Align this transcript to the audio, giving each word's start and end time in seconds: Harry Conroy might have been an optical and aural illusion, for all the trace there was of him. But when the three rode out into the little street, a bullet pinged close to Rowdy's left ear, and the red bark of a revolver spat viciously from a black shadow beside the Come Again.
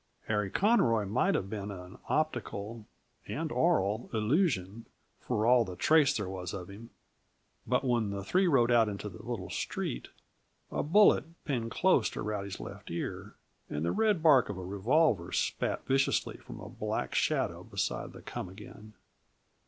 Harry 0.25 0.49
Conroy 0.49 1.05
might 1.05 1.35
have 1.35 1.47
been 1.47 1.69
an 1.69 1.99
optical 2.09 2.87
and 3.27 3.51
aural 3.51 4.09
illusion, 4.13 4.87
for 5.19 5.45
all 5.45 5.63
the 5.63 5.75
trace 5.75 6.17
there 6.17 6.27
was 6.27 6.55
of 6.55 6.69
him. 6.71 6.89
But 7.67 7.83
when 7.85 8.09
the 8.09 8.23
three 8.23 8.47
rode 8.47 8.71
out 8.71 8.89
into 8.89 9.09
the 9.09 9.21
little 9.23 9.51
street, 9.51 10.07
a 10.71 10.81
bullet 10.81 11.25
pinged 11.45 11.69
close 11.69 12.09
to 12.09 12.23
Rowdy's 12.23 12.59
left 12.59 12.89
ear, 12.89 13.35
and 13.69 13.85
the 13.85 13.91
red 13.91 14.23
bark 14.23 14.49
of 14.49 14.57
a 14.57 14.65
revolver 14.65 15.31
spat 15.31 15.85
viciously 15.85 16.37
from 16.37 16.59
a 16.59 16.67
black 16.67 17.13
shadow 17.13 17.63
beside 17.63 18.11
the 18.13 18.23
Come 18.23 18.49
Again. 18.49 18.93